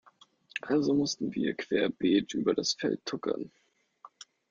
[0.63, 3.51] Also mussten wir querbeet über das Feld tuckern.